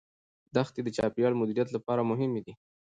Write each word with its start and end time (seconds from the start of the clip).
دښتې 0.55 0.81
د 0.83 0.87
چاپیریال 0.97 1.33
مدیریت 1.41 1.69
لپاره 1.75 2.07
مهمې 2.11 2.41
دي. 2.45 2.53